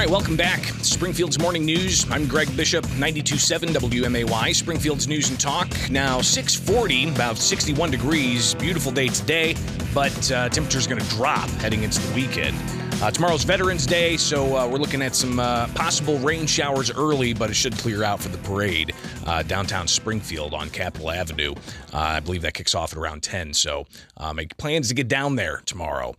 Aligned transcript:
right, 0.00 0.08
welcome 0.08 0.34
back. 0.34 0.60
Springfield's 0.82 1.38
Morning 1.38 1.62
News. 1.62 2.10
I'm 2.10 2.26
Greg 2.26 2.48
Bishop, 2.56 2.86
92.7 2.86 3.68
WMAY, 3.68 4.54
Springfield's 4.54 5.06
News 5.06 5.28
and 5.28 5.38
Talk. 5.38 5.68
Now 5.90 6.22
640, 6.22 7.10
about 7.10 7.36
61 7.36 7.90
degrees. 7.90 8.54
Beautiful 8.54 8.92
day 8.92 9.08
today, 9.08 9.56
but 9.92 10.32
uh, 10.32 10.48
temperature's 10.48 10.86
going 10.86 11.02
to 11.02 11.08
drop 11.10 11.50
heading 11.60 11.82
into 11.82 12.00
the 12.00 12.14
weekend. 12.14 12.56
Uh, 13.02 13.10
tomorrow's 13.10 13.44
Veterans 13.44 13.84
Day, 13.84 14.16
so 14.16 14.56
uh, 14.56 14.66
we're 14.66 14.78
looking 14.78 15.02
at 15.02 15.14
some 15.14 15.38
uh, 15.38 15.66
possible 15.74 16.18
rain 16.20 16.46
showers 16.46 16.90
early, 16.90 17.34
but 17.34 17.50
it 17.50 17.54
should 17.54 17.76
clear 17.76 18.02
out 18.02 18.22
for 18.22 18.30
the 18.30 18.38
parade 18.38 18.94
uh, 19.26 19.42
downtown 19.42 19.86
Springfield 19.86 20.54
on 20.54 20.70
Capitol 20.70 21.10
Avenue. 21.10 21.54
Uh, 21.92 21.98
I 21.98 22.20
believe 22.20 22.42
that 22.42 22.54
kicks 22.54 22.74
off 22.74 22.92
at 22.92 22.98
around 22.98 23.22
10, 23.22 23.54
so 23.54 23.86
uh, 24.16 24.32
make 24.32 24.56
plans 24.56 24.88
to 24.88 24.94
get 24.94 25.08
down 25.08 25.36
there 25.36 25.62
tomorrow. 25.66 26.14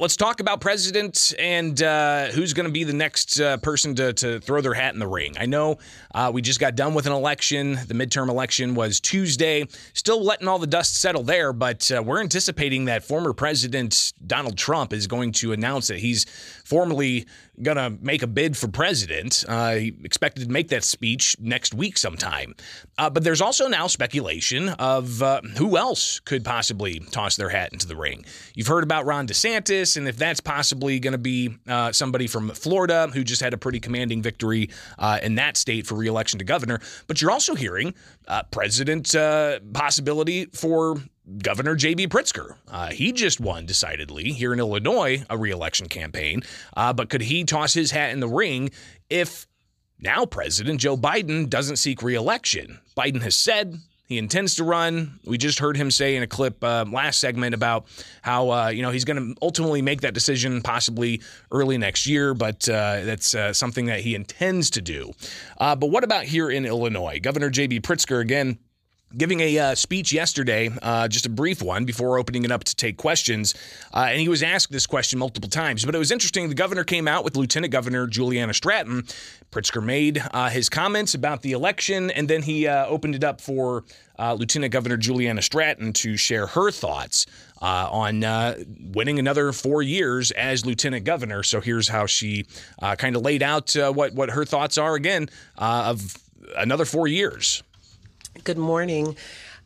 let's 0.00 0.16
talk 0.16 0.40
about 0.40 0.60
President 0.60 1.32
and 1.38 1.78
who's 2.32 2.52
going 2.52 2.66
to 2.66 2.72
be 2.72 2.84
the 2.84 2.92
next 2.92 3.40
person 3.62 3.94
to, 3.96 4.12
to, 4.14 4.40
throw 4.40 4.60
their 4.60 4.74
hat 4.74 4.94
in 4.94 4.98
the 4.98 5.06
ring. 5.06 5.34
I 5.38 5.46
know 5.46 5.78
we 6.32 6.42
just 6.42 6.60
got 6.60 6.74
done 6.74 6.94
with 6.94 7.06
an 7.06 7.12
election. 7.12 7.78
The 7.86 7.94
midterm 7.94 8.28
election 8.28 8.74
was 8.74 9.00
Tuesday. 9.00 9.66
Still 9.92 10.22
letting 10.22 10.48
all 10.48 10.58
the 10.58 10.66
dust 10.66 10.96
settle 10.96 11.22
there, 11.22 11.52
but 11.52 11.90
we're 12.04 12.20
anticipating 12.20 12.86
that 12.86 13.04
former 13.04 13.32
President 13.32 14.12
Donald 14.26 14.56
Trump 14.56 14.92
is 14.92 15.06
going 15.06 15.32
to 15.32 15.52
announce 15.52 15.88
that 15.88 15.98
he's 15.98 16.26
formally 16.72 17.26
going 17.62 17.76
to 17.76 17.90
make 18.00 18.22
a 18.22 18.26
bid 18.26 18.56
for 18.56 18.66
president. 18.66 19.44
Uh, 19.46 19.76
expected 20.04 20.46
to 20.46 20.50
make 20.50 20.68
that 20.68 20.82
speech 20.82 21.36
next 21.38 21.74
week 21.74 21.98
sometime. 21.98 22.54
Uh, 22.96 23.10
but 23.10 23.22
there's 23.22 23.42
also 23.42 23.68
now 23.68 23.86
speculation 23.86 24.70
of 24.70 25.22
uh, 25.22 25.42
who 25.58 25.76
else 25.76 26.18
could 26.20 26.46
possibly 26.46 26.98
toss 27.10 27.36
their 27.36 27.50
hat 27.50 27.74
into 27.74 27.86
the 27.86 27.94
ring. 27.94 28.24
You've 28.54 28.68
heard 28.68 28.84
about 28.84 29.04
Ron 29.04 29.26
DeSantis, 29.26 29.98
and 29.98 30.08
if 30.08 30.16
that's 30.16 30.40
possibly 30.40 30.98
going 30.98 31.12
to 31.12 31.18
be 31.18 31.54
uh, 31.68 31.92
somebody 31.92 32.26
from 32.26 32.48
Florida 32.48 33.10
who 33.12 33.22
just 33.22 33.42
had 33.42 33.52
a 33.52 33.58
pretty 33.58 33.78
commanding 33.78 34.22
victory 34.22 34.70
uh, 34.98 35.18
in 35.22 35.34
that 35.34 35.58
state 35.58 35.86
for 35.86 35.94
reelection 35.94 36.38
to 36.38 36.44
governor. 36.46 36.80
But 37.06 37.20
you're 37.20 37.30
also 37.30 37.54
hearing 37.54 37.92
uh, 38.28 38.44
president 38.44 39.12
possibility 39.74 40.46
for 40.46 40.96
Governor 41.38 41.76
J.B. 41.76 42.08
Pritzker. 42.08 42.56
Uh, 42.68 42.90
he 42.90 43.12
just 43.12 43.40
won 43.40 43.66
decidedly 43.66 44.32
here 44.32 44.52
in 44.52 44.58
Illinois 44.58 45.24
a 45.30 45.38
reelection 45.38 45.88
campaign, 45.88 46.42
uh, 46.76 46.92
but 46.92 47.10
could 47.10 47.22
he 47.22 47.44
toss 47.44 47.74
his 47.74 47.92
hat 47.92 48.12
in 48.12 48.20
the 48.20 48.28
ring 48.28 48.70
if 49.08 49.46
now 49.98 50.26
President 50.26 50.80
Joe 50.80 50.96
Biden 50.96 51.48
doesn't 51.48 51.76
seek 51.76 52.02
reelection? 52.02 52.80
Biden 52.96 53.22
has 53.22 53.36
said 53.36 53.78
he 54.12 54.18
intends 54.18 54.56
to 54.56 54.64
run. 54.64 55.20
We 55.24 55.38
just 55.38 55.60
heard 55.60 55.76
him 55.76 55.90
say 55.90 56.16
in 56.16 56.22
a 56.22 56.26
clip 56.26 56.62
uh, 56.62 56.84
last 56.90 57.20
segment 57.20 57.54
about 57.54 57.86
how 58.20 58.50
uh, 58.50 58.68
you 58.68 58.82
know 58.82 58.90
he's 58.90 59.04
going 59.04 59.34
to 59.34 59.40
ultimately 59.40 59.80
make 59.80 60.00
that 60.00 60.14
decision 60.14 60.60
possibly 60.60 61.22
early 61.50 61.78
next 61.78 62.06
year, 62.06 62.34
but 62.34 62.68
uh, 62.68 63.04
that's 63.04 63.34
uh, 63.34 63.52
something 63.52 63.86
that 63.86 64.00
he 64.00 64.14
intends 64.14 64.70
to 64.70 64.82
do. 64.82 65.12
Uh, 65.58 65.76
but 65.76 65.86
what 65.86 66.04
about 66.04 66.24
here 66.24 66.50
in 66.50 66.66
Illinois? 66.66 67.20
Governor 67.20 67.48
J.B. 67.48 67.80
Pritzker 67.80 68.20
again 68.20 68.58
giving 69.16 69.40
a 69.40 69.58
uh, 69.58 69.74
speech 69.74 70.12
yesterday, 70.12 70.70
uh, 70.82 71.08
just 71.08 71.26
a 71.26 71.28
brief 71.28 71.62
one 71.62 71.84
before 71.84 72.18
opening 72.18 72.44
it 72.44 72.52
up 72.52 72.64
to 72.64 72.76
take 72.76 72.96
questions. 72.96 73.54
Uh, 73.92 74.06
and 74.10 74.20
he 74.20 74.28
was 74.28 74.42
asked 74.42 74.72
this 74.72 74.86
question 74.86 75.18
multiple 75.18 75.48
times. 75.48 75.84
But 75.84 75.94
it 75.94 75.98
was 75.98 76.10
interesting. 76.10 76.48
The 76.48 76.54
governor 76.54 76.84
came 76.84 77.06
out 77.06 77.24
with 77.24 77.36
Lieutenant 77.36 77.72
Governor 77.72 78.06
Juliana 78.06 78.54
Stratton. 78.54 79.04
Pritzker 79.50 79.84
made 79.84 80.22
uh, 80.32 80.48
his 80.48 80.68
comments 80.68 81.14
about 81.14 81.42
the 81.42 81.52
election, 81.52 82.10
and 82.10 82.28
then 82.28 82.42
he 82.42 82.66
uh, 82.66 82.86
opened 82.86 83.14
it 83.14 83.24
up 83.24 83.40
for 83.40 83.84
uh, 84.18 84.34
Lieutenant 84.34 84.72
Governor 84.72 84.96
Juliana 84.96 85.42
Stratton 85.42 85.92
to 85.94 86.16
share 86.16 86.46
her 86.46 86.70
thoughts. 86.70 87.26
on 87.60 88.22
winning 88.94 89.18
another 89.18 89.52
four 89.52 89.82
years 89.82 90.30
as 90.32 90.64
lieutenant 90.64 91.04
governor, 91.04 91.42
so 91.42 91.60
here's 91.60 91.88
how 91.88 92.06
she 92.06 92.46
kind 92.98 93.14
of 93.14 93.22
laid 93.22 93.42
out 93.42 93.72
what 93.74 94.14
what 94.14 94.30
her 94.30 94.44
thoughts 94.44 94.78
are 94.78 94.94
again 94.94 95.28
of 95.58 96.16
another 96.56 96.84
four 96.84 97.06
years. 97.06 97.62
Good 98.44 98.58
morning. 98.58 99.14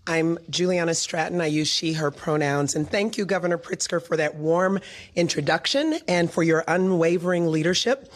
I'm 0.06 0.38
Juliana 0.50 0.94
Stratton. 0.94 1.40
I 1.40 1.46
use 1.46 1.66
she, 1.66 1.94
her 1.94 2.10
pronouns. 2.10 2.76
And 2.76 2.86
thank 2.86 3.16
you, 3.16 3.24
Governor 3.24 3.56
Pritzker, 3.56 4.02
for 4.02 4.18
that 4.18 4.34
warm 4.34 4.80
introduction 5.14 5.98
and 6.06 6.30
for 6.30 6.42
your 6.42 6.62
unwavering 6.68 7.46
leadership. 7.46 8.12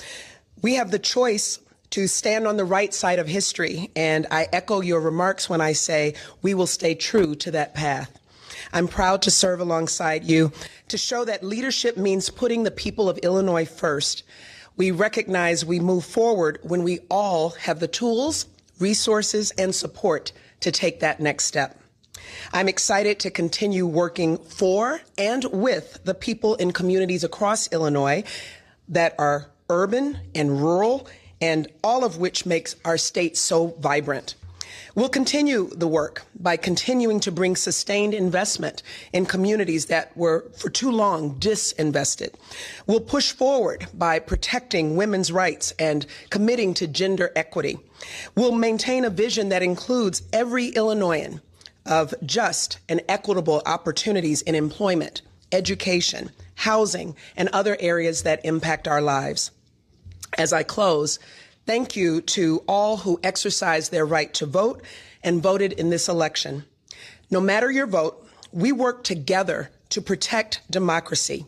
We 0.60 0.74
have 0.74 0.90
the 0.90 0.98
choice 0.98 1.60
to 1.90 2.06
stand 2.06 2.46
on 2.46 2.58
the 2.58 2.66
right 2.66 2.92
side 2.92 3.18
of 3.18 3.26
history. 3.26 3.90
And 3.96 4.26
I 4.30 4.48
echo 4.52 4.82
your 4.82 5.00
remarks 5.00 5.48
when 5.48 5.62
I 5.62 5.72
say 5.72 6.14
we 6.42 6.52
will 6.52 6.66
stay 6.66 6.94
true 6.94 7.34
to 7.36 7.50
that 7.52 7.74
path. 7.74 8.18
I'm 8.70 8.86
proud 8.86 9.22
to 9.22 9.30
serve 9.30 9.60
alongside 9.60 10.24
you 10.24 10.52
to 10.88 10.98
show 10.98 11.24
that 11.24 11.42
leadership 11.42 11.96
means 11.96 12.28
putting 12.28 12.64
the 12.64 12.70
people 12.70 13.08
of 13.08 13.16
Illinois 13.18 13.64
first. 13.64 14.24
We 14.76 14.90
recognize 14.90 15.64
we 15.64 15.80
move 15.80 16.04
forward 16.04 16.58
when 16.62 16.82
we 16.82 17.00
all 17.10 17.50
have 17.50 17.80
the 17.80 17.88
tools, 17.88 18.46
resources, 18.80 19.50
and 19.52 19.74
support 19.74 20.32
to 20.60 20.72
take 20.72 21.00
that 21.00 21.20
next 21.20 21.44
step. 21.44 21.80
I'm 22.52 22.68
excited 22.68 23.18
to 23.20 23.30
continue 23.30 23.86
working 23.86 24.36
for 24.38 25.00
and 25.16 25.44
with 25.44 26.00
the 26.04 26.14
people 26.14 26.54
in 26.56 26.72
communities 26.72 27.24
across 27.24 27.72
Illinois 27.72 28.24
that 28.88 29.14
are 29.18 29.50
urban 29.68 30.18
and 30.34 30.60
rural, 30.60 31.08
and 31.40 31.68
all 31.82 32.04
of 32.04 32.18
which 32.18 32.44
makes 32.44 32.76
our 32.84 32.98
state 32.98 33.36
so 33.36 33.68
vibrant. 33.78 34.34
We'll 34.94 35.08
continue 35.08 35.70
the 35.70 35.86
work 35.86 36.22
by 36.38 36.56
continuing 36.56 37.20
to 37.20 37.30
bring 37.30 37.54
sustained 37.54 38.12
investment 38.12 38.82
in 39.12 39.24
communities 39.24 39.86
that 39.86 40.16
were 40.16 40.50
for 40.56 40.68
too 40.68 40.90
long 40.90 41.38
disinvested. 41.38 42.34
We'll 42.86 43.00
push 43.00 43.30
forward 43.30 43.86
by 43.94 44.18
protecting 44.18 44.96
women's 44.96 45.30
rights 45.30 45.72
and 45.78 46.06
committing 46.30 46.74
to 46.74 46.88
gender 46.88 47.30
equity. 47.36 47.78
We'll 48.34 48.52
maintain 48.52 49.04
a 49.04 49.10
vision 49.10 49.50
that 49.50 49.62
includes 49.62 50.22
every 50.32 50.68
Illinoisan 50.68 51.40
of 51.86 52.12
just 52.24 52.78
and 52.88 53.00
equitable 53.08 53.62
opportunities 53.66 54.42
in 54.42 54.54
employment, 54.54 55.22
education, 55.52 56.30
housing, 56.56 57.16
and 57.36 57.48
other 57.50 57.76
areas 57.78 58.24
that 58.24 58.44
impact 58.44 58.88
our 58.88 59.00
lives. 59.00 59.50
As 60.36 60.52
I 60.52 60.62
close, 60.62 61.18
Thank 61.70 61.94
you 61.94 62.20
to 62.22 62.64
all 62.66 62.96
who 62.96 63.20
exercised 63.22 63.92
their 63.92 64.04
right 64.04 64.34
to 64.34 64.44
vote 64.44 64.82
and 65.22 65.40
voted 65.40 65.72
in 65.72 65.88
this 65.88 66.08
election. 66.08 66.64
No 67.30 67.40
matter 67.40 67.70
your 67.70 67.86
vote, 67.86 68.26
we 68.50 68.72
work 68.72 69.04
together 69.04 69.70
to 69.90 70.02
protect 70.02 70.62
democracy. 70.68 71.46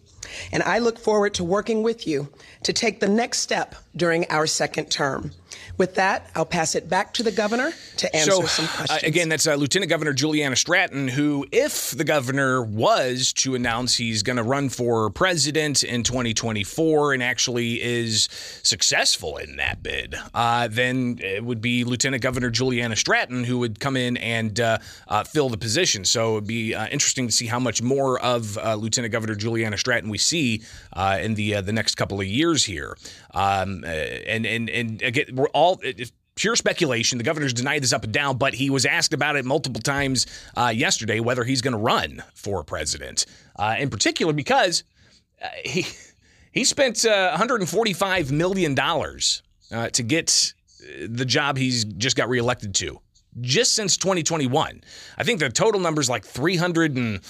And 0.52 0.62
I 0.62 0.78
look 0.78 1.00
forward 1.00 1.34
to 1.34 1.42
working 1.42 1.82
with 1.82 2.06
you 2.06 2.28
to 2.62 2.72
take 2.72 3.00
the 3.00 3.08
next 3.08 3.40
step 3.40 3.74
during 3.96 4.28
our 4.30 4.46
second 4.46 4.90
term. 4.90 5.32
With 5.78 5.94
that, 5.94 6.30
I'll 6.34 6.46
pass 6.46 6.74
it 6.74 6.88
back 6.88 7.12
to 7.14 7.22
the 7.22 7.32
governor 7.32 7.72
to 7.98 8.16
answer 8.16 8.30
so, 8.30 8.42
some 8.42 8.64
uh, 8.66 8.68
questions. 8.68 9.02
Uh, 9.02 9.06
again, 9.06 9.28
that's 9.28 9.46
uh, 9.46 9.54
Lieutenant 9.54 9.90
Governor 9.90 10.12
Juliana 10.12 10.56
Stratton, 10.56 11.08
who, 11.08 11.46
if 11.50 11.90
the 11.90 12.04
governor 12.04 12.62
was 12.62 13.32
to 13.34 13.54
announce 13.54 13.96
he's 13.96 14.22
going 14.22 14.36
to 14.36 14.42
run 14.42 14.68
for 14.68 15.10
president 15.10 15.82
in 15.82 16.02
2024 16.02 17.14
and 17.14 17.22
actually 17.22 17.82
is 17.82 18.28
successful 18.62 19.36
in 19.38 19.56
that 19.56 19.82
bid, 19.82 20.14
uh, 20.34 20.68
then 20.70 21.18
it 21.20 21.44
would 21.44 21.60
be 21.60 21.84
Lieutenant 21.84 22.22
Governor 22.22 22.50
Juliana 22.50 22.96
Stratton 22.96 23.44
who 23.44 23.58
would 23.58 23.80
come 23.80 23.96
in 23.96 24.16
and 24.18 24.60
uh, 24.60 24.78
uh, 25.08 25.24
fill 25.24 25.48
the 25.48 25.58
position. 25.58 26.04
So 26.04 26.32
it 26.32 26.34
would 26.34 26.46
be 26.46 26.74
interesting 26.74 27.26
to 27.26 27.32
see 27.32 27.46
how 27.46 27.58
much 27.58 27.82
more 27.82 28.20
of 28.20 28.56
Lieutenant 28.56 29.12
Governor 29.12 29.34
Juliana 29.34 29.78
Stratton 29.78 30.10
we 30.10 30.18
see 30.18 30.62
in 30.96 31.34
the 31.34 31.60
the 31.62 31.72
next 31.72 31.94
couple 31.96 32.20
of 32.20 32.26
years 32.26 32.64
here. 32.64 32.96
Um, 33.34 33.84
and 33.84 34.46
and 34.46 34.68
and 34.70 35.02
again, 35.02 35.26
we're 35.34 35.48
all 35.48 35.80
pure 36.34 36.56
speculation. 36.56 37.18
The 37.18 37.24
governor's 37.24 37.52
denied 37.52 37.82
this 37.82 37.92
up 37.92 38.04
and 38.04 38.12
down, 38.12 38.38
but 38.38 38.54
he 38.54 38.70
was 38.70 38.86
asked 38.86 39.12
about 39.12 39.36
it 39.36 39.44
multiple 39.44 39.80
times 39.80 40.26
uh, 40.56 40.72
yesterday 40.74 41.20
whether 41.20 41.44
he's 41.44 41.60
going 41.60 41.72
to 41.72 41.78
run 41.78 42.22
for 42.34 42.64
president. 42.64 43.26
Uh, 43.56 43.76
in 43.78 43.90
particular, 43.90 44.32
because 44.32 44.84
uh, 45.42 45.48
he 45.64 45.86
he 46.52 46.64
spent 46.64 47.04
145 47.04 48.30
uh, 48.30 48.34
million 48.34 48.74
dollars 48.74 49.42
uh, 49.70 49.88
to 49.90 50.02
get 50.02 50.52
the 51.06 51.24
job 51.24 51.56
he's 51.56 51.84
just 51.84 52.16
got 52.16 52.28
reelected 52.28 52.74
to, 52.74 53.00
just 53.40 53.74
since 53.74 53.96
2021. 53.96 54.82
I 55.16 55.24
think 55.24 55.40
the 55.40 55.48
total 55.48 55.80
number 55.80 56.00
is 56.00 56.10
like 56.10 56.24
300 56.24 56.96
and 56.96 57.20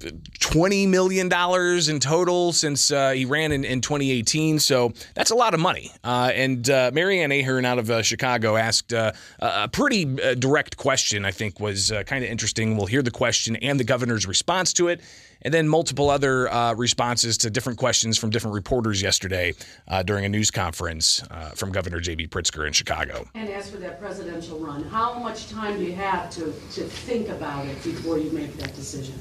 $20 0.00 0.88
million 0.88 1.26
in 1.26 2.00
total 2.00 2.52
since 2.52 2.90
uh, 2.90 3.10
he 3.10 3.24
ran 3.24 3.52
in, 3.52 3.64
in 3.64 3.80
2018. 3.80 4.58
So 4.58 4.92
that's 5.14 5.30
a 5.30 5.34
lot 5.34 5.54
of 5.54 5.60
money. 5.60 5.92
Uh, 6.02 6.30
and 6.34 6.68
uh, 6.68 6.90
Mary 6.92 7.20
Ann 7.20 7.32
Ahern 7.32 7.64
out 7.64 7.78
of 7.78 7.90
uh, 7.90 8.02
Chicago 8.02 8.56
asked 8.56 8.92
uh, 8.92 9.12
a 9.40 9.68
pretty 9.68 10.20
uh, 10.20 10.34
direct 10.34 10.76
question, 10.76 11.24
I 11.24 11.30
think 11.30 11.60
was 11.60 11.92
kind 12.06 12.24
of 12.24 12.30
interesting. 12.30 12.76
We'll 12.76 12.86
hear 12.86 13.02
the 13.02 13.10
question 13.10 13.56
and 13.56 13.78
the 13.78 13.84
governor's 13.84 14.26
response 14.26 14.72
to 14.74 14.88
it 14.88 15.00
and 15.44 15.52
then 15.52 15.68
multiple 15.68 16.10
other 16.10 16.50
uh, 16.52 16.74
responses 16.74 17.36
to 17.38 17.50
different 17.50 17.78
questions 17.78 18.16
from 18.16 18.30
different 18.30 18.54
reporters 18.54 19.02
yesterday 19.02 19.54
uh, 19.88 20.02
during 20.02 20.24
a 20.24 20.28
news 20.28 20.50
conference 20.50 21.22
uh, 21.30 21.50
from 21.50 21.70
Governor 21.70 22.00
J.B. 22.00 22.28
Pritzker 22.28 22.66
in 22.66 22.72
Chicago. 22.72 23.28
And 23.34 23.48
as 23.50 23.70
for 23.70 23.76
that 23.78 24.00
presidential 24.00 24.58
run, 24.58 24.84
how 24.84 25.18
much 25.18 25.48
time 25.50 25.78
do 25.78 25.84
you 25.84 25.94
have 25.94 26.30
to, 26.30 26.44
to 26.46 26.84
think 26.84 27.28
about 27.28 27.66
it 27.66 27.82
before 27.82 28.18
you 28.18 28.30
make 28.30 28.56
that 28.56 28.74
decision? 28.74 29.14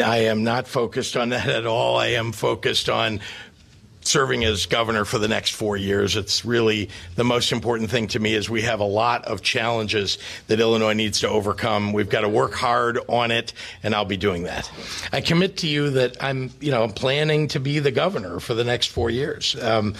I 0.00 0.18
am 0.18 0.42
not 0.42 0.66
focused 0.66 1.16
on 1.16 1.28
that 1.28 1.48
at 1.48 1.66
all. 1.66 1.96
I 1.96 2.08
am 2.08 2.32
focused 2.32 2.88
on 2.88 3.20
serving 4.00 4.44
as 4.44 4.66
governor 4.66 5.04
for 5.04 5.18
the 5.18 5.28
next 5.28 5.50
four 5.54 5.76
years. 5.76 6.16
It's 6.16 6.44
really 6.44 6.90
the 7.16 7.24
most 7.24 7.52
important 7.52 7.90
thing 7.90 8.08
to 8.08 8.18
me 8.18 8.34
is 8.34 8.48
we 8.48 8.62
have 8.62 8.80
a 8.80 8.84
lot 8.84 9.24
of 9.26 9.42
challenges 9.42 10.18
that 10.46 10.60
Illinois 10.60 10.94
needs 10.94 11.20
to 11.20 11.28
overcome. 11.28 11.92
We've 11.92 12.08
got 12.08 12.22
to 12.22 12.28
work 12.28 12.54
hard 12.54 12.98
on 13.08 13.30
it, 13.30 13.52
and 13.82 13.94
I'll 13.94 14.04
be 14.04 14.16
doing 14.16 14.44
that. 14.44 14.70
I 15.12 15.20
commit 15.20 15.58
to 15.58 15.66
you 15.66 15.90
that 15.90 16.16
I'm, 16.22 16.50
you 16.60 16.70
know, 16.70 16.88
planning 16.88 17.48
to 17.48 17.60
be 17.60 17.78
the 17.78 17.90
governor 17.90 18.40
for 18.40 18.54
the 18.54 18.64
next 18.64 18.86
four 18.86 19.10
years. 19.10 19.56
Um, 19.62 19.94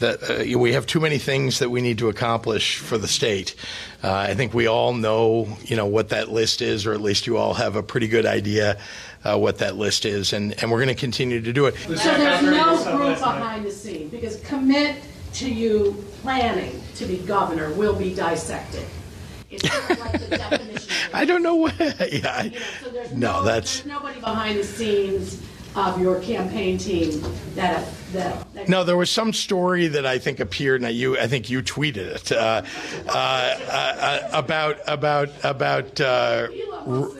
that 0.00 0.54
uh, 0.54 0.58
we 0.58 0.72
have 0.72 0.86
too 0.86 1.00
many 1.00 1.18
things 1.18 1.60
that 1.60 1.70
we 1.70 1.80
need 1.80 1.98
to 1.98 2.08
accomplish 2.08 2.78
for 2.78 2.98
the 2.98 3.08
state. 3.08 3.54
Uh, 4.02 4.12
I 4.12 4.34
think 4.34 4.52
we 4.52 4.66
all 4.66 4.92
know, 4.92 5.56
you 5.62 5.76
know, 5.76 5.86
what 5.86 6.08
that 6.08 6.30
list 6.30 6.62
is, 6.62 6.84
or 6.84 6.92
at 6.92 7.00
least 7.00 7.26
you 7.26 7.36
all 7.36 7.54
have 7.54 7.76
a 7.76 7.82
pretty 7.82 8.08
good 8.08 8.26
idea 8.26 8.78
uh, 9.24 9.36
what 9.38 9.58
that 9.58 9.76
list 9.76 10.04
is, 10.04 10.32
and, 10.32 10.52
and 10.62 10.70
we're 10.70 10.78
going 10.78 10.94
to 10.94 11.00
continue 11.00 11.40
to 11.40 11.52
do 11.52 11.66
it. 11.66 11.74
So 11.76 11.94
there's 11.94 12.42
no 12.42 12.96
group 12.96 13.18
behind 13.18 13.64
the 13.64 13.70
scene, 13.70 14.08
because 14.08 14.40
commit 14.40 14.96
to 15.34 15.50
you 15.52 16.04
planning 16.22 16.80
to 16.96 17.06
be 17.06 17.18
governor 17.18 17.72
will 17.74 17.94
be 17.96 18.14
dissected. 18.14 18.84
Like 19.50 19.60
the 20.20 20.26
definition. 20.38 20.90
I 21.12 21.24
don't 21.24 21.42
know 21.42 21.54
what. 21.54 21.78
Yeah, 21.78 21.88
I- 22.36 22.50
You 22.52 22.58
know, 22.58 22.66
so 22.82 22.90
no, 23.14 23.40
no, 23.40 23.42
that's 23.44 23.84
nobody 23.84 24.18
behind 24.20 24.58
the 24.58 24.64
scenes 24.64 25.40
of 25.76 26.00
your 26.00 26.20
campaign 26.20 26.78
team 26.78 27.20
that, 27.54 27.88
that. 28.12 28.68
No, 28.68 28.84
there 28.84 28.96
was 28.96 29.10
some 29.10 29.32
story 29.32 29.88
that 29.88 30.06
I 30.06 30.18
think 30.18 30.40
appeared, 30.40 30.82
and 30.82 30.94
you, 30.94 31.18
I 31.18 31.26
think 31.26 31.50
you 31.50 31.62
tweeted 31.62 31.96
it 31.96 32.32
uh, 32.32 32.62
uh, 33.08 33.12
uh, 33.12 34.28
about 34.32 34.78
about 34.86 35.30
about 35.42 36.00
uh, 36.00 36.48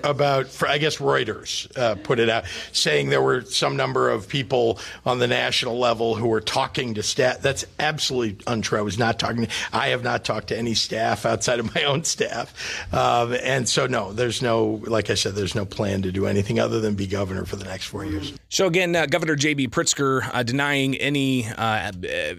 about 0.04 0.62
I 0.62 0.78
guess 0.78 0.98
Reuters 0.98 1.76
uh, 1.76 1.96
put 1.96 2.20
it 2.20 2.28
out, 2.28 2.44
saying 2.72 3.10
there 3.10 3.22
were 3.22 3.42
some 3.42 3.76
number 3.76 4.08
of 4.08 4.28
people 4.28 4.78
on 5.04 5.18
the 5.18 5.26
national 5.26 5.78
level 5.78 6.14
who 6.14 6.28
were 6.28 6.40
talking 6.40 6.94
to 6.94 7.02
staff. 7.02 7.40
That's 7.40 7.64
absolutely 7.78 8.38
untrue. 8.46 8.78
I 8.78 8.82
was 8.82 8.98
not 8.98 9.18
talking. 9.18 9.48
I 9.72 9.88
have 9.88 10.04
not 10.04 10.24
talked 10.24 10.48
to 10.48 10.58
any 10.58 10.74
staff 10.74 11.26
outside 11.26 11.58
of 11.58 11.74
my 11.74 11.82
own 11.84 12.04
staff, 12.04 12.54
um, 12.94 13.34
and 13.42 13.68
so 13.68 13.86
no, 13.86 14.12
there's 14.12 14.42
no, 14.42 14.80
like 14.86 15.10
I 15.10 15.14
said, 15.14 15.34
there's 15.34 15.56
no 15.56 15.64
plan 15.64 16.02
to 16.02 16.12
do 16.12 16.26
anything 16.26 16.60
other 16.60 16.80
than 16.80 16.94
be 16.94 17.06
governor 17.08 17.44
for 17.44 17.56
the 17.56 17.64
next 17.64 17.86
four 17.86 18.04
years. 18.04 18.32
So 18.54 18.68
again, 18.68 18.94
uh, 18.94 19.06
Governor 19.06 19.34
J.B. 19.34 19.66
Pritzker 19.66 20.30
uh, 20.32 20.44
denying 20.44 20.94
any 20.98 21.44
uh, 21.44 21.90
uh, 21.90 21.90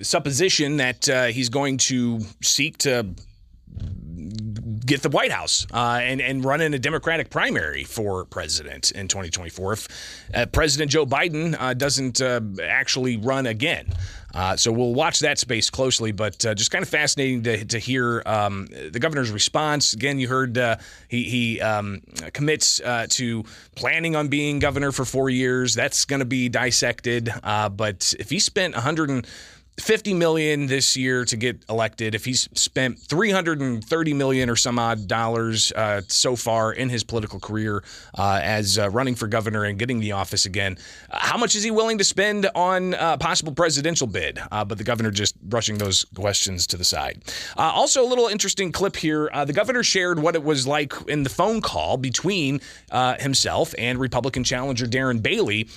supposition 0.01 0.77
that 0.77 1.09
uh, 1.09 1.25
he's 1.25 1.49
going 1.49 1.75
to 1.89 2.21
seek 2.41 2.77
to 2.77 3.05
get 4.85 5.01
the 5.01 5.09
White 5.09 5.31
House 5.31 5.65
uh, 5.73 5.99
and 6.01 6.21
and 6.21 6.45
run 6.45 6.61
in 6.61 6.73
a 6.73 6.79
Democratic 6.79 7.29
primary 7.29 7.83
for 7.83 8.25
president 8.25 8.91
in 8.91 9.07
2024 9.07 9.73
if 9.73 9.87
uh, 10.33 10.45
President 10.47 10.91
Joe 10.91 11.05
Biden 11.05 11.55
uh, 11.59 11.73
doesn't 11.73 12.21
uh, 12.21 12.41
actually 12.63 13.17
run 13.17 13.47
again. 13.47 13.87
Uh, 14.33 14.57
so 14.57 14.69
we'll 14.69 14.93
watch 14.93 15.21
that 15.21 15.39
space 15.39 15.69
closely, 15.69 16.11
but 16.11 16.45
uh, 16.45 16.53
just 16.53 16.69
kind 16.69 16.83
of 16.83 16.89
fascinating 16.89 17.41
to, 17.41 17.63
to 17.63 17.79
hear 17.79 18.21
um, 18.25 18.67
the 18.91 18.99
governor's 18.99 19.31
response. 19.31 19.93
Again, 19.93 20.19
you 20.19 20.27
heard 20.27 20.57
he, 21.07 21.23
he 21.23 21.61
um, 21.61 22.01
commits 22.33 22.81
to 23.09 23.45
planning 23.75 24.13
on 24.17 24.27
being 24.27 24.59
governor 24.59 24.91
for 24.91 25.05
four 25.05 25.29
years. 25.29 25.73
That's 25.73 26.03
going 26.03 26.19
to 26.19 26.25
be 26.25 26.49
dissected. 26.49 27.31
But 27.43 28.13
if 28.19 28.29
he 28.29 28.39
spent 28.39 28.73
100 28.73 29.09
and 29.09 29.25
50 29.79 30.13
million 30.13 30.67
this 30.67 30.95
year 30.95 31.25
to 31.25 31.35
get 31.35 31.63
elected. 31.69 32.15
If 32.15 32.23
he's 32.23 32.47
spent 32.53 32.97
330 32.97 34.13
million 34.13 34.49
or 34.49 34.55
some 34.55 34.79
odd 34.79 35.07
dollars 35.07 35.71
uh, 35.73 36.01
so 36.07 36.35
far 36.35 36.71
in 36.71 36.87
his 36.89 37.03
political 37.03 37.39
career 37.39 37.83
uh, 38.17 38.39
as 38.41 38.79
uh, 38.79 38.89
running 38.89 39.15
for 39.15 39.27
governor 39.27 39.65
and 39.65 39.77
getting 39.77 39.99
the 39.99 40.13
office 40.13 40.45
again 40.45 40.77
uh, 41.11 41.19
how 41.19 41.37
much 41.37 41.55
is 41.55 41.63
he 41.63 41.71
willing 41.71 41.97
to 41.97 42.03
spend 42.03 42.49
on 42.55 42.93
a 42.93 43.17
possible 43.17 43.53
presidential 43.53 44.07
bid? 44.07 44.39
Uh, 44.51 44.63
but 44.63 44.77
the 44.77 44.83
governor 44.83 45.11
just 45.11 45.39
brushing 45.41 45.77
those 45.77 46.05
questions 46.15 46.67
to 46.67 46.77
the 46.77 46.83
side. 46.83 47.21
Uh, 47.57 47.63
also 47.63 48.03
a 48.03 48.07
little 48.07 48.27
interesting 48.27 48.71
clip 48.71 48.95
here 48.95 49.29
the 49.45 49.53
governor 49.53 49.83
shared 49.83 50.19
what 50.19 50.35
it 50.35 50.43
was 50.43 50.65
like 50.65 50.93
in 51.07 51.23
the 51.23 51.29
phone 51.29 51.61
call 51.61 51.97
between 51.97 52.59
himself 53.19 53.73
and 53.77 53.99
republican 53.99 54.43
challenger 54.43 54.85
darren 54.85 55.21
bailey 55.21 55.67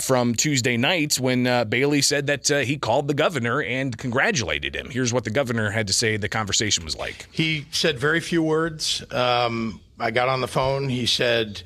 from 0.00 0.34
tuesday 0.34 0.76
night 0.76 1.18
when 1.18 1.44
bailey 1.68 2.02
said 2.02 2.26
that 2.26 2.46
he 2.48 2.76
called 2.76 3.08
the 3.08 3.14
governor 3.14 3.45
and 3.54 3.96
congratulated 3.96 4.74
him. 4.74 4.90
Here's 4.90 5.12
what 5.12 5.24
the 5.24 5.30
governor 5.30 5.70
had 5.70 5.86
to 5.86 5.92
say 5.92 6.16
the 6.16 6.28
conversation 6.28 6.84
was 6.84 6.96
like. 6.96 7.26
He 7.32 7.66
said 7.70 7.98
very 7.98 8.20
few 8.20 8.42
words. 8.42 9.04
Um, 9.12 9.80
I 9.98 10.10
got 10.10 10.28
on 10.28 10.40
the 10.40 10.48
phone. 10.48 10.88
He 10.88 11.06
said, 11.06 11.62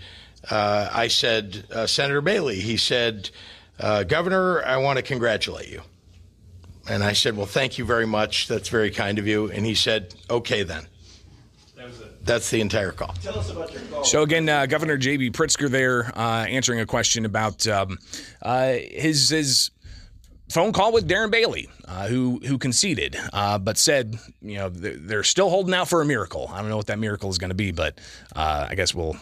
uh, 0.51 0.89
I 0.93 1.09
said, 1.09 1.65
uh, 1.73 1.87
Senator 1.87 2.21
Bailey, 2.21 2.61
he 2.61 2.77
said, 2.77 3.31
uh, 3.79 4.05
Governor, 4.05 4.63
I 4.65 4.77
want 4.77 4.99
to 4.99 5.03
congratulate 5.03 5.69
you. 5.69 5.83
And 6.89 7.05
I 7.05 7.13
said, 7.13 7.37
Well, 7.37 7.47
thank 7.47 7.79
you 7.79 7.85
very 7.85 8.07
much. 8.07 8.49
That's 8.49 8.69
very 8.69 8.91
kind 8.91 9.19
of 9.19 9.27
you. 9.27 9.51
And 9.51 9.65
he 9.65 9.75
said, 9.75 10.15
Okay, 10.29 10.63
then. 10.63 10.87
That's 12.23 12.51
the 12.51 12.61
entire 12.61 12.93
call. 12.93 13.15
Tell 13.23 13.39
us 13.39 13.51
about 13.51 13.73
your 13.73 13.83
call. 13.83 14.05
So 14.05 14.23
again, 14.23 14.49
uh, 14.49 14.67
Governor 14.67 14.99
J.B. 14.99 15.31
Pritzker 15.31 15.71
there 15.71 16.13
uh, 16.17 16.45
answering 16.45 16.81
a 16.81 16.87
question 16.87 17.25
about 17.25 17.67
um, 17.67 17.99
uh, 18.43 18.73
his 18.73 19.31
his 19.31 19.71
phone 20.51 20.73
call 20.73 20.93
with 20.93 21.09
Darren 21.09 21.31
Bailey, 21.31 21.69
uh, 21.87 22.09
who 22.09 22.41
who 22.45 22.59
conceded, 22.59 23.17
uh, 23.33 23.59
but 23.59 23.79
said, 23.79 24.19
you 24.43 24.57
know, 24.59 24.69
they're, 24.69 25.23
still 25.23 25.51
holding 25.51 25.75
out 25.75 25.89
for 25.89 26.03
a 26.03 26.05
miracle. 26.05 26.51
I 26.53 26.61
don't 26.61 26.69
know 26.69 26.77
what 26.77 26.87
that 26.89 26.99
miracle 26.99 27.31
is 27.31 27.39
going 27.39 27.51
to 27.51 27.55
be, 27.55 27.71
but 27.71 27.99
uh, 28.35 28.67
I 28.69 28.75
guess 28.75 28.95
we'll 28.95 29.17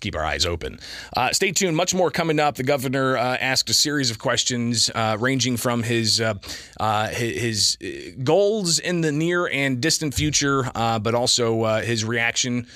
keep 0.00 0.16
our 0.16 0.24
eyes 0.24 0.46
open. 0.46 0.80
Uh, 1.16 1.32
stay 1.32 1.52
tuned. 1.52 1.76
Much 1.76 1.94
more 1.94 2.10
coming 2.10 2.40
up. 2.40 2.56
The 2.56 2.62
governor 2.62 3.16
uh, 3.16 3.36
asked 3.36 3.70
a 3.70 3.74
series 3.74 4.10
of 4.10 4.18
questions 4.18 4.90
uh, 4.94 5.16
ranging 5.20 5.56
from 5.56 5.82
his 5.82 6.20
uh, 6.20 6.34
uh, 6.78 7.08
his 7.08 7.76
goals 8.24 8.78
in 8.78 9.02
the 9.02 9.12
near 9.12 9.46
and 9.46 9.80
distant 9.80 10.14
future, 10.14 10.70
uh, 10.74 10.98
but 10.98 11.14
also 11.14 11.80
his 11.80 12.04
reaction 12.04 12.66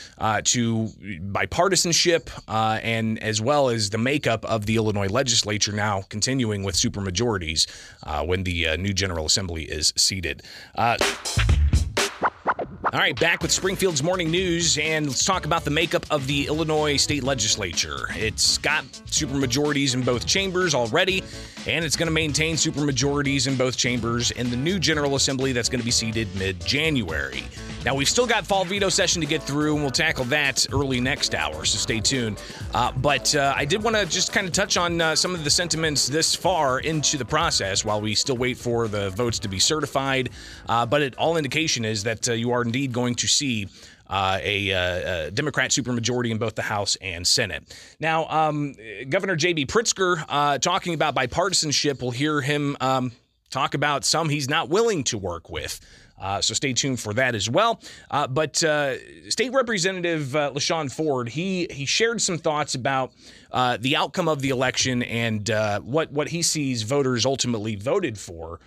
to 0.44 0.88
bipartisanship 1.32 2.30
and 2.82 3.22
as 3.22 3.40
well 3.40 3.68
as 3.68 3.90
the 3.90 3.98
makeup 3.98 4.44
of 4.44 4.66
the 4.66 4.76
Illinois 4.76 5.08
legislature 5.08 5.72
now 5.72 6.02
continuing 6.08 6.62
with 6.62 6.74
supermajorities 6.74 7.66
when 8.26 8.44
the 8.44 8.76
new 8.76 8.92
General 8.92 9.26
Assembly 9.26 9.64
is 9.64 9.92
seated. 9.96 10.42
All 12.94 13.00
right, 13.00 13.18
back 13.18 13.42
with 13.42 13.50
Springfield's 13.50 14.04
morning 14.04 14.30
news, 14.30 14.78
and 14.78 15.08
let's 15.08 15.24
talk 15.24 15.46
about 15.46 15.64
the 15.64 15.70
makeup 15.72 16.06
of 16.12 16.28
the 16.28 16.46
Illinois 16.46 16.96
state 16.96 17.24
legislature. 17.24 18.06
It's 18.10 18.56
got 18.58 18.84
supermajorities 18.84 19.94
in 19.94 20.02
both 20.02 20.28
chambers 20.28 20.76
already, 20.76 21.24
and 21.66 21.84
it's 21.84 21.96
going 21.96 22.06
to 22.06 22.12
maintain 22.12 22.54
supermajorities 22.54 23.48
in 23.48 23.56
both 23.56 23.76
chambers 23.76 24.30
in 24.30 24.48
the 24.48 24.56
new 24.56 24.78
General 24.78 25.16
Assembly 25.16 25.50
that's 25.50 25.68
going 25.68 25.80
to 25.80 25.84
be 25.84 25.90
seated 25.90 26.32
mid 26.36 26.64
January. 26.64 27.42
Now, 27.84 27.94
we've 27.94 28.08
still 28.08 28.26
got 28.26 28.46
fall 28.46 28.64
veto 28.64 28.88
session 28.88 29.20
to 29.20 29.26
get 29.26 29.42
through, 29.42 29.74
and 29.74 29.82
we'll 29.82 29.90
tackle 29.90 30.24
that 30.26 30.66
early 30.72 31.00
next 31.00 31.34
hour, 31.34 31.66
so 31.66 31.76
stay 31.76 32.00
tuned. 32.00 32.40
Uh, 32.72 32.90
but 32.92 33.34
uh, 33.34 33.52
I 33.54 33.66
did 33.66 33.82
want 33.82 33.94
to 33.94 34.06
just 34.06 34.32
kind 34.32 34.46
of 34.46 34.54
touch 34.54 34.78
on 34.78 35.02
uh, 35.02 35.14
some 35.14 35.34
of 35.34 35.44
the 35.44 35.50
sentiments 35.50 36.06
this 36.06 36.34
far 36.34 36.80
into 36.80 37.18
the 37.18 37.26
process 37.26 37.84
while 37.84 38.00
we 38.00 38.14
still 38.14 38.38
wait 38.38 38.56
for 38.56 38.88
the 38.88 39.10
votes 39.10 39.38
to 39.40 39.48
be 39.48 39.58
certified. 39.58 40.30
Uh, 40.66 40.86
but 40.86 41.02
it, 41.02 41.14
all 41.16 41.36
indication 41.36 41.84
is 41.84 42.02
that 42.04 42.26
uh, 42.26 42.32
you 42.32 42.52
are 42.52 42.62
indeed 42.62 42.92
going 42.92 43.14
to 43.16 43.26
see. 43.26 43.68
Uh, 44.06 44.38
a, 44.42 44.70
uh, 44.70 45.26
a, 45.28 45.30
Democrat 45.30 45.70
supermajority 45.70 46.30
in 46.30 46.36
both 46.36 46.54
the 46.54 46.62
House 46.62 46.94
and 47.00 47.26
Senate. 47.26 47.74
Now, 47.98 48.28
um, 48.28 48.74
Governor 49.08 49.34
J.B. 49.34 49.64
Pritzker 49.64 50.22
uh, 50.28 50.58
talking 50.58 50.92
about 50.92 51.14
bipartisanship. 51.14 52.02
We'll 52.02 52.10
hear 52.10 52.42
him 52.42 52.76
um, 52.82 53.12
talk 53.48 53.72
about 53.72 54.04
some 54.04 54.28
he's 54.28 54.48
not 54.48 54.68
willing 54.68 55.04
to 55.04 55.16
work 55.16 55.48
with. 55.48 55.80
Uh, 56.18 56.40
so 56.40 56.54
stay 56.54 56.72
tuned 56.72 57.00
for 57.00 57.12
that 57.14 57.34
as 57.34 57.50
well. 57.50 57.80
Uh, 58.10 58.26
but 58.26 58.62
uh, 58.62 58.96
State 59.28 59.52
Representative 59.52 60.34
uh, 60.36 60.52
LaShawn 60.52 60.90
Ford, 60.92 61.28
he 61.28 61.66
he 61.70 61.84
shared 61.86 62.20
some 62.22 62.38
thoughts 62.38 62.74
about 62.74 63.12
uh, 63.50 63.76
the 63.80 63.96
outcome 63.96 64.28
of 64.28 64.40
the 64.40 64.50
election 64.50 65.02
and 65.02 65.50
uh, 65.50 65.80
what 65.80 66.10
what 66.12 66.28
he 66.28 66.42
sees 66.42 66.82
voters 66.82 67.26
ultimately 67.26 67.76
voted 67.76 68.18
for 68.18 68.60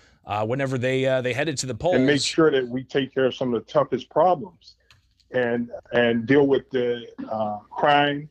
whenever 0.45 0.77
they 0.77 1.03
they 1.21 1.33
headed 1.33 1.57
to 1.57 1.65
the 1.65 1.75
polls. 1.75 1.95
And 1.95 2.05
make 2.05 2.21
sure 2.21 2.51
that 2.51 2.67
we 2.67 2.83
take 2.83 3.13
care 3.13 3.25
of 3.25 3.35
some 3.35 3.53
of 3.53 3.65
the 3.65 3.71
toughest 3.71 4.09
problems, 4.09 4.75
and 5.31 5.69
and 5.93 6.25
deal 6.25 6.45
with 6.45 6.69
the 6.69 7.07
crime, 7.71 8.29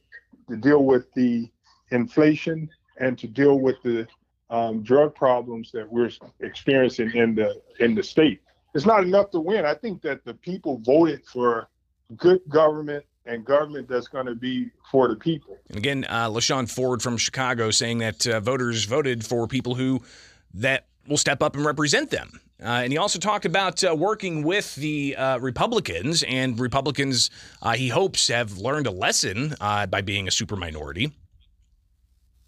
to 0.50 0.56
deal 0.56 0.84
with 0.84 1.10
the 1.14 1.48
inflation, 1.90 2.68
and 2.98 3.18
to 3.18 3.26
deal 3.26 3.60
with 3.60 3.76
the 3.82 4.06
um, 4.50 4.82
drug 4.82 5.14
problems 5.14 5.72
that 5.72 5.90
we're 5.90 6.10
experiencing 6.40 7.10
in 7.14 7.34
the 7.34 7.62
in 7.80 7.94
the 7.94 8.02
state 8.02 8.42
it's 8.76 8.86
not 8.86 9.02
enough 9.02 9.30
to 9.30 9.40
win. 9.40 9.64
I 9.64 9.74
think 9.74 10.02
that 10.02 10.24
the 10.24 10.34
people 10.34 10.78
voted 10.78 11.24
for 11.24 11.68
good 12.16 12.40
government 12.48 13.04
and 13.24 13.44
government 13.44 13.88
that's 13.88 14.06
going 14.06 14.26
to 14.26 14.34
be 14.34 14.70
for 14.90 15.08
the 15.08 15.16
people. 15.16 15.56
And 15.68 15.78
again, 15.78 16.06
uh, 16.08 16.28
LaShawn 16.28 16.70
Ford 16.70 17.02
from 17.02 17.16
Chicago 17.16 17.70
saying 17.70 17.98
that 17.98 18.26
uh, 18.26 18.38
voters 18.40 18.84
voted 18.84 19.24
for 19.24 19.48
people 19.48 19.74
who 19.74 20.02
that 20.54 20.86
will 21.08 21.16
step 21.16 21.42
up 21.42 21.56
and 21.56 21.64
represent 21.64 22.10
them. 22.10 22.40
Uh, 22.62 22.82
and 22.84 22.92
he 22.92 22.98
also 22.98 23.18
talked 23.18 23.44
about 23.44 23.82
uh, 23.84 23.94
working 23.94 24.42
with 24.42 24.74
the 24.76 25.14
uh, 25.16 25.38
Republicans, 25.38 26.22
and 26.22 26.58
Republicans, 26.58 27.30
uh, 27.62 27.74
he 27.74 27.88
hopes, 27.88 28.28
have 28.28 28.56
learned 28.56 28.86
a 28.86 28.90
lesson 28.90 29.54
uh, 29.60 29.86
by 29.86 30.00
being 30.00 30.26
a 30.26 30.30
super 30.30 30.56
minority. 30.56 31.12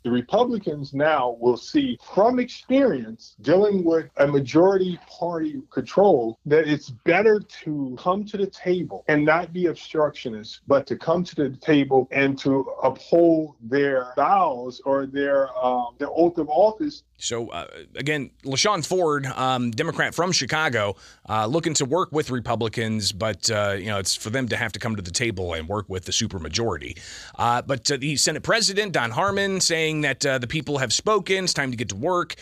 The 0.08 0.14
Republicans 0.14 0.94
now 0.94 1.36
will 1.38 1.58
see 1.58 1.98
from 2.14 2.38
experience 2.38 3.36
dealing 3.42 3.84
with 3.84 4.06
a 4.16 4.26
majority 4.26 4.98
party 5.06 5.60
control 5.70 6.38
that 6.46 6.66
it's 6.66 6.88
better 6.88 7.40
to 7.40 7.94
come 7.98 8.24
to 8.24 8.38
the 8.38 8.46
table 8.46 9.04
and 9.08 9.22
not 9.22 9.52
be 9.52 9.66
obstructionist, 9.66 10.62
but 10.66 10.86
to 10.86 10.96
come 10.96 11.24
to 11.24 11.34
the 11.34 11.54
table 11.58 12.08
and 12.10 12.38
to 12.38 12.60
uphold 12.82 13.56
their 13.60 14.14
vows 14.16 14.80
or 14.86 15.04
their 15.04 15.54
um, 15.62 15.94
their 15.98 16.08
oath 16.12 16.38
of 16.38 16.48
office 16.48 17.02
so 17.18 17.48
uh, 17.48 17.66
again, 17.96 18.30
LaShawn 18.44 18.86
Ford, 18.86 19.26
um, 19.26 19.72
Democrat 19.72 20.14
from 20.14 20.30
Chicago, 20.30 20.96
uh, 21.28 21.46
looking 21.46 21.74
to 21.74 21.84
work 21.84 22.12
with 22.12 22.30
Republicans, 22.30 23.10
but 23.10 23.50
uh, 23.50 23.76
you 23.78 23.86
know 23.86 23.98
it's 23.98 24.14
for 24.14 24.30
them 24.30 24.48
to 24.48 24.56
have 24.56 24.72
to 24.72 24.78
come 24.78 24.94
to 24.96 25.02
the 25.02 25.10
table 25.10 25.52
and 25.54 25.68
work 25.68 25.86
with 25.88 26.04
the 26.04 26.12
supermajority. 26.12 26.98
Uh, 27.36 27.60
but 27.62 27.90
uh, 27.90 27.96
the 27.96 28.16
Senate 28.16 28.44
President 28.44 28.92
Don 28.92 29.10
Harmon 29.10 29.60
saying 29.60 30.02
that 30.02 30.24
uh, 30.24 30.38
the 30.38 30.46
people 30.46 30.78
have 30.78 30.92
spoken. 30.92 31.44
It's 31.44 31.54
time 31.54 31.72
to 31.72 31.76
get 31.76 31.88
to 31.88 31.96
work. 31.96 32.36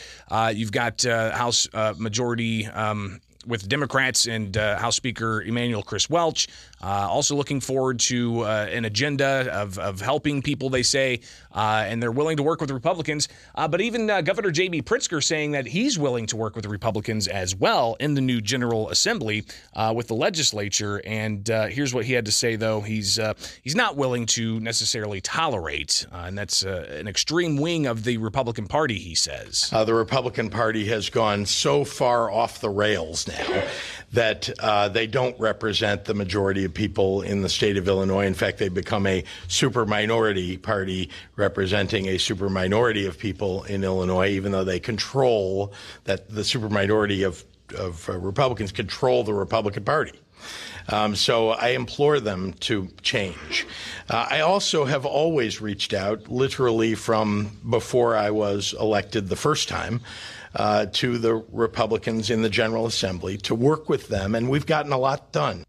you've 0.52 0.72
got 0.72 1.02
House 1.02 1.66
Majority. 1.96 2.66
Um, 2.66 3.20
with 3.46 3.68
Democrats 3.68 4.26
and 4.26 4.56
uh, 4.56 4.78
House 4.78 4.96
Speaker 4.96 5.42
Emanuel 5.42 5.82
Chris 5.82 6.10
Welch. 6.10 6.48
Uh, 6.82 7.08
also 7.08 7.34
looking 7.34 7.60
forward 7.60 7.98
to 7.98 8.42
uh, 8.42 8.66
an 8.70 8.84
agenda 8.84 9.48
of, 9.52 9.78
of 9.78 10.00
helping 10.00 10.42
people, 10.42 10.68
they 10.68 10.82
say, 10.82 11.20
uh, 11.54 11.84
and 11.86 12.02
they're 12.02 12.12
willing 12.12 12.36
to 12.36 12.42
work 12.42 12.60
with 12.60 12.70
Republicans. 12.70 13.28
Uh, 13.54 13.66
but 13.66 13.80
even 13.80 14.06
Governor 14.24 14.50
J.B. 14.50 14.82
Pritzker 14.82 15.22
saying 15.22 15.52
that 15.52 15.66
he's 15.66 15.98
willing 15.98 16.26
to 16.26 16.36
work 16.36 16.54
with 16.54 16.64
the 16.64 16.68
Republicans 16.68 17.28
as 17.28 17.54
well 17.54 17.96
in 18.00 18.14
the 18.14 18.20
new 18.20 18.40
General 18.40 18.90
Assembly 18.90 19.44
with 19.94 20.08
the 20.08 20.14
legislature. 20.14 21.00
And 21.06 21.46
here's 21.48 21.94
what 21.94 22.04
he 22.04 22.12
had 22.12 22.26
to 22.26 22.32
say, 22.32 22.56
though. 22.56 22.80
He's, 22.80 23.18
he's 23.62 23.74
not 23.74 23.96
willing 23.96 24.26
to 24.26 24.60
necessarily 24.60 25.20
tolerate, 25.20 26.06
and 26.12 26.36
that's 26.36 26.62
an 26.62 27.08
extreme 27.08 27.56
wing 27.56 27.86
of 27.86 28.04
the 28.04 28.18
Republican 28.18 28.66
Party, 28.66 28.98
he 28.98 29.14
says. 29.14 29.70
the 29.70 29.94
Republican 29.94 30.50
Party 30.50 30.86
has 30.88 31.08
gone 31.08 31.46
so 31.46 31.84
far 31.84 32.30
off 32.30 32.60
the 32.60 32.70
rails 32.70 33.26
now 33.26 33.35
now 33.38 33.62
that 34.12 34.48
uh, 34.60 34.88
they 34.88 35.06
don't 35.06 35.38
represent 35.38 36.04
the 36.04 36.14
majority 36.14 36.64
of 36.64 36.72
people 36.72 37.22
in 37.22 37.42
the 37.42 37.48
state 37.48 37.76
of 37.76 37.88
Illinois. 37.88 38.26
In 38.26 38.34
fact, 38.34 38.58
they 38.58 38.68
become 38.68 39.06
a 39.06 39.24
super 39.48 39.84
minority 39.84 40.56
party 40.56 41.10
representing 41.36 42.06
a 42.06 42.18
super 42.18 42.48
minority 42.48 43.06
of 43.06 43.18
people 43.18 43.64
in 43.64 43.84
Illinois, 43.84 44.28
even 44.28 44.52
though 44.52 44.64
they 44.64 44.80
control 44.80 45.72
that 46.04 46.30
the 46.30 46.44
super 46.44 46.68
minority 46.68 47.24
of, 47.24 47.44
of 47.76 48.08
uh, 48.08 48.16
Republicans 48.18 48.72
control 48.72 49.24
the 49.24 49.34
Republican 49.34 49.84
Party. 49.84 50.12
Um, 50.88 51.16
so 51.16 51.50
I 51.50 51.68
implore 51.68 52.20
them 52.20 52.52
to 52.60 52.88
change. 53.02 53.66
Uh, 54.08 54.26
I 54.30 54.40
also 54.40 54.84
have 54.84 55.04
always 55.04 55.60
reached 55.60 55.92
out, 55.92 56.28
literally 56.28 56.94
from 56.94 57.58
before 57.68 58.16
I 58.16 58.30
was 58.30 58.74
elected 58.78 59.28
the 59.28 59.36
first 59.36 59.68
time, 59.68 60.00
uh, 60.54 60.86
to 60.92 61.18
the 61.18 61.34
Republicans 61.34 62.30
in 62.30 62.42
the 62.42 62.48
General 62.48 62.86
Assembly 62.86 63.36
to 63.38 63.54
work 63.54 63.88
with 63.88 64.08
them, 64.08 64.34
and 64.34 64.48
we've 64.48 64.66
gotten 64.66 64.92
a 64.92 64.98
lot 64.98 65.32
done. 65.32 65.64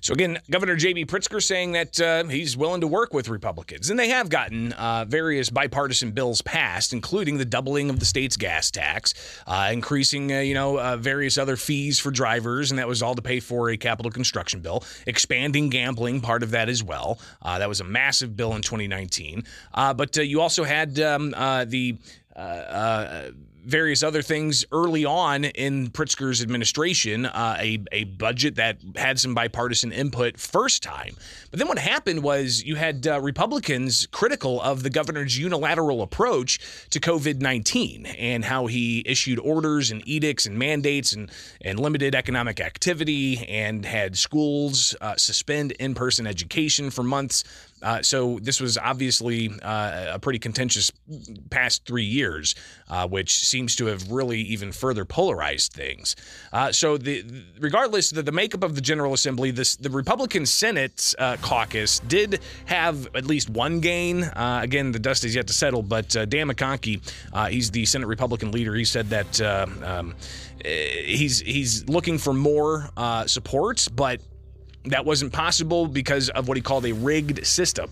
So 0.00 0.14
again, 0.14 0.38
Governor 0.50 0.76
J.B. 0.76 1.06
Pritzker 1.06 1.42
saying 1.42 1.72
that 1.72 2.00
uh, 2.00 2.24
he's 2.24 2.56
willing 2.56 2.80
to 2.80 2.86
work 2.86 3.12
with 3.12 3.28
Republicans, 3.28 3.90
and 3.90 3.98
they 3.98 4.08
have 4.08 4.30
gotten 4.30 4.72
uh, 4.72 5.04
various 5.06 5.50
bipartisan 5.50 6.12
bills 6.12 6.40
passed, 6.40 6.92
including 6.92 7.36
the 7.36 7.44
doubling 7.44 7.90
of 7.90 8.00
the 8.00 8.06
state's 8.06 8.36
gas 8.36 8.70
tax, 8.70 9.14
uh, 9.46 9.68
increasing 9.72 10.32
uh, 10.32 10.38
you 10.38 10.54
know 10.54 10.80
uh, 10.80 10.96
various 10.96 11.36
other 11.36 11.56
fees 11.56 11.98
for 11.98 12.10
drivers, 12.10 12.70
and 12.70 12.78
that 12.78 12.88
was 12.88 13.02
all 13.02 13.14
to 13.14 13.22
pay 13.22 13.40
for 13.40 13.70
a 13.70 13.76
capital 13.76 14.10
construction 14.10 14.60
bill, 14.60 14.82
expanding 15.06 15.68
gambling, 15.68 16.20
part 16.20 16.42
of 16.42 16.52
that 16.52 16.68
as 16.68 16.82
well. 16.82 17.18
Uh, 17.42 17.58
that 17.58 17.68
was 17.68 17.80
a 17.80 17.84
massive 17.84 18.36
bill 18.36 18.54
in 18.54 18.62
2019. 18.62 19.44
but 19.74 20.16
you 20.16 20.40
also 20.40 20.64
had 20.64 20.98
um, 21.00 21.30
the 21.68 21.96
various 23.64 24.02
other 24.02 24.22
things 24.22 24.64
early 24.72 25.04
on 25.04 25.44
in 25.44 25.88
Pritzker's 25.88 26.42
administration, 26.42 27.26
uh, 27.26 27.56
a, 27.58 27.78
a 27.92 28.04
budget 28.04 28.56
that 28.56 28.78
had 28.96 29.18
some 29.18 29.34
bipartisan 29.34 29.92
input 29.92 30.38
first 30.38 30.82
time. 30.82 31.16
But 31.50 31.58
then 31.58 31.68
what 31.68 31.78
happened 31.78 32.22
was 32.22 32.62
you 32.62 32.76
had 32.76 33.06
uh, 33.06 33.20
Republicans 33.20 34.06
critical 34.10 34.60
of 34.62 34.82
the 34.82 34.90
governor's 34.90 35.38
unilateral 35.38 36.02
approach 36.02 36.58
to 36.90 37.00
COVID 37.00 37.40
19 37.40 38.06
and 38.06 38.44
how 38.44 38.66
he 38.66 39.02
issued 39.06 39.38
orders 39.38 39.90
and 39.90 40.06
edicts 40.06 40.46
and 40.46 40.58
mandates 40.58 41.12
and, 41.12 41.30
and 41.60 41.78
limited 41.78 42.14
economic 42.14 42.60
activity 42.60 43.38
and 43.46 43.84
had 43.84 44.16
schools 44.16 44.94
uh, 45.00 45.16
suspend 45.16 45.72
in 45.72 45.94
person 45.94 46.26
education 46.26 46.90
for 46.90 47.02
months. 47.02 47.44
Uh, 47.82 48.02
so 48.02 48.38
this 48.42 48.60
was 48.60 48.76
obviously 48.78 49.50
uh, 49.62 50.12
a 50.12 50.18
pretty 50.18 50.38
contentious 50.38 50.90
past 51.50 51.84
three 51.86 52.04
years, 52.04 52.54
uh, 52.88 53.06
which 53.08 53.34
seems 53.34 53.76
to 53.76 53.86
have 53.86 54.10
really 54.10 54.40
even 54.40 54.72
further 54.72 55.04
polarized 55.04 55.72
things. 55.72 56.16
Uh, 56.52 56.70
so 56.72 56.96
the 56.96 57.24
regardless 57.58 58.10
the, 58.10 58.22
the 58.22 58.32
makeup 58.32 58.62
of 58.62 58.74
the 58.74 58.80
General 58.80 59.12
Assembly, 59.14 59.50
this 59.50 59.76
the 59.76 59.90
Republican 59.90 60.46
Senate 60.46 61.14
uh, 61.18 61.36
caucus 61.40 62.00
did 62.00 62.40
have 62.66 63.08
at 63.14 63.24
least 63.24 63.50
one 63.50 63.80
gain. 63.80 64.24
Uh, 64.24 64.60
again, 64.62 64.92
the 64.92 64.98
dust 64.98 65.24
is 65.24 65.34
yet 65.34 65.46
to 65.46 65.52
settle, 65.52 65.82
but 65.82 66.08
Dan 66.10 66.48
McConchie, 66.48 67.00
he's 67.50 67.70
the 67.70 67.84
Senate 67.86 68.06
Republican 68.06 68.52
leader. 68.52 68.74
He 68.74 68.84
said 68.84 69.10
that. 69.10 69.40
Um, 69.40 70.14
he's 70.62 71.40
he's 71.40 71.88
looking 71.88 72.18
for 72.18 72.34
more 72.34 72.90
support, 73.26 73.88
but 73.94 74.20
that 74.84 75.04
wasn't 75.04 75.32
possible 75.32 75.86
because 75.86 76.28
of 76.30 76.48
what 76.48 76.56
he 76.56 76.62
called 76.62 76.86
a 76.86 76.92
rigged 76.92 77.46
system 77.46 77.90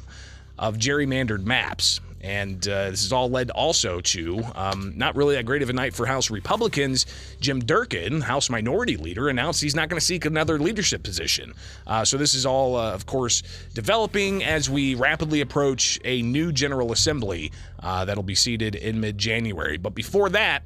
of 0.59 0.77
gerrymandered 0.77 1.45
maps. 1.45 2.01
And 2.21 2.67
uh, 2.67 2.91
this 2.91 3.03
has 3.03 3.13
all 3.13 3.31
led 3.31 3.51
also 3.51 4.01
to 4.01 4.43
um, 4.57 4.93
not 4.97 5.15
really 5.15 5.37
that 5.37 5.47
great 5.47 5.63
of 5.63 5.71
a 5.71 5.73
night 5.73 5.95
for 5.95 6.05
House 6.05 6.31
Republicans. 6.31 7.07
Jim 7.41 7.61
Durkin, 7.61 8.21
House 8.23 8.51
Minority 8.51 8.97
Leader, 8.97 9.29
announced 9.29 9.63
he's 9.63 9.77
not 9.77 9.89
going 9.89 10.01
to 10.01 10.05
seek 10.05 10.25
another 10.25 10.59
leadership 10.59 11.05
position. 11.05 11.55
Uh, 11.87 12.05
so 12.05 12.17
this 12.17 12.35
is 12.35 12.45
all, 12.45 12.75
uh, 12.75 12.93
of 12.93 13.07
course, 13.07 13.45
developing 13.73 14.43
as 14.43 14.69
we 14.69 14.97
rapidly 14.97 15.41
approach 15.41 16.01
a 16.05 16.23
new 16.23 16.51
General 16.51 16.91
Assembly 16.91 17.53
uh, 17.81 18.05
that'll 18.05 18.25
be 18.25 18.35
seated 18.35 18.75
in 18.75 18.99
mid 18.99 19.17
January. 19.17 19.77
But 19.77 19.95
before 19.95 20.29
that, 20.31 20.65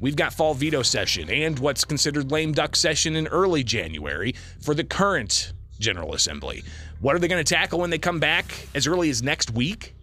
We've 0.00 0.16
got 0.16 0.32
fall 0.32 0.54
veto 0.54 0.82
session 0.82 1.30
and 1.30 1.58
what's 1.58 1.84
considered 1.84 2.30
lame 2.30 2.52
duck 2.52 2.76
session 2.76 3.16
in 3.16 3.26
early 3.28 3.64
January 3.64 4.34
for 4.60 4.74
the 4.74 4.84
current 4.84 5.52
General 5.78 6.14
Assembly. 6.14 6.62
What 7.00 7.16
are 7.16 7.18
they 7.18 7.28
going 7.28 7.44
to 7.44 7.54
tackle 7.54 7.80
when 7.80 7.90
they 7.90 7.98
come 7.98 8.20
back 8.20 8.46
as 8.74 8.86
early 8.86 9.10
as 9.10 9.22
next 9.22 9.50
week? 9.50 9.94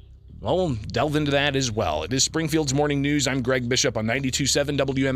Well, 0.42 0.58
we'll 0.58 0.76
delve 0.76 1.16
into 1.16 1.32
that 1.32 1.56
as 1.56 1.72
well. 1.72 2.04
It 2.04 2.12
is 2.14 2.24
Springfield's 2.24 2.74
Morning 2.74 3.00
News. 3.02 3.28
I'm 3.28 3.44
Greg 3.44 3.70
Bishop 3.70 3.96
on 3.96 4.08
92.7 4.08 4.76
WMAY. 4.76 5.08